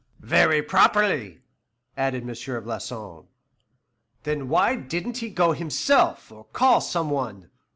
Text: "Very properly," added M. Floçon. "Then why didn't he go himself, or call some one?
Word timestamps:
"Very 0.21 0.63
properly," 0.63 1.43
added 1.95 2.23
M. 2.23 2.29
Floçon. 2.29 3.27
"Then 4.23 4.49
why 4.49 4.75
didn't 4.75 5.17
he 5.19 5.29
go 5.29 5.51
himself, 5.51 6.31
or 6.31 6.45
call 6.45 6.81
some 6.81 7.11
one? 7.11 7.51